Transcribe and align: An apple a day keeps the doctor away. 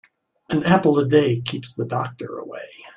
An 0.49 0.63
apple 0.63 0.97
a 0.97 1.07
day 1.07 1.41
keeps 1.41 1.75
the 1.75 1.85
doctor 1.85 2.39
away. 2.39 2.67